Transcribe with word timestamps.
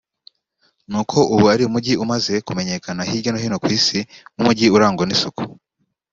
ni 0.89 0.97
uko 1.01 1.17
ubu 1.33 1.45
ari 1.53 1.63
umujyi 1.69 1.93
umaze 2.03 2.33
kumenyekana 2.47 3.01
hirya 3.09 3.31
no 3.31 3.39
hino 3.43 3.57
ku 3.63 3.67
Isi 3.77 3.99
nk’umujyi 4.35 4.65
urangwa 4.75 5.03
n’isuku 5.05 5.43